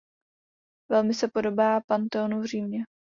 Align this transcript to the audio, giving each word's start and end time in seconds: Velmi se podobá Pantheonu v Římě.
Velmi 0.89 1.13
se 1.13 1.27
podobá 1.27 1.81
Pantheonu 1.81 2.41
v 2.41 2.45
Římě. 2.45 2.83